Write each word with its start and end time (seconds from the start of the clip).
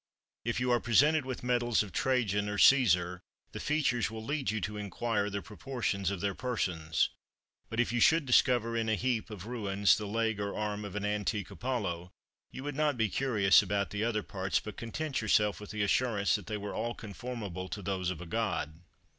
If 0.43 0.59
you 0.59 0.71
are 0.71 0.79
presented 0.79 1.25
with 1.27 1.43
medals 1.43 1.83
of 1.83 1.91
Trajan 1.91 2.49
or 2.49 2.57
Cæsar, 2.57 3.19
the 3.51 3.59
features 3.59 4.09
will 4.09 4.25
lead 4.25 4.49
you 4.49 4.59
to 4.61 4.75
inquire 4.75 5.29
the 5.29 5.43
proportions 5.43 6.09
of 6.09 6.21
their 6.21 6.33
persons; 6.33 7.09
but 7.69 7.79
if 7.79 7.93
you 7.93 7.99
should 7.99 8.25
discover 8.25 8.75
in 8.75 8.89
a 8.89 8.95
heap 8.95 9.29
of 9.29 9.45
ruins 9.45 9.95
the 9.99 10.07
leg 10.07 10.39
or 10.39 10.57
arm 10.57 10.85
of 10.85 10.95
an 10.95 11.05
antique 11.05 11.51
Apollo, 11.51 12.11
you 12.49 12.63
would 12.63 12.75
not 12.75 12.97
be 12.97 13.09
curious 13.09 13.61
about 13.61 13.91
the 13.91 14.03
other 14.03 14.23
parts, 14.23 14.59
but 14.59 14.75
content 14.75 15.21
yourself 15.21 15.59
with 15.59 15.69
the 15.69 15.83
assurance 15.83 16.33
that 16.33 16.47
they 16.47 16.57
were 16.57 16.73
all 16.73 16.95
conformable 16.95 17.69
to 17.69 17.83
those 17.83 18.09
of 18.09 18.19
a 18.19 18.25
god." 18.25 18.81